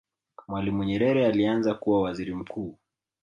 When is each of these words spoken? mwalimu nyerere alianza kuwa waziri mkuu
mwalimu 0.47 0.83
nyerere 0.83 1.25
alianza 1.27 1.73
kuwa 1.73 2.01
waziri 2.01 2.33
mkuu 2.35 2.77